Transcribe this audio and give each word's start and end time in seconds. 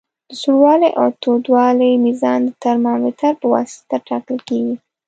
د 0.29 0.31
سوړوالي 0.41 0.89
او 0.99 1.07
تودوالي 1.23 1.91
میزان 2.05 2.39
د 2.45 2.49
ترمامتر 2.63 3.31
پواسطه 3.41 3.95
ټاکل 4.07 4.37
کیږي. 4.47 4.75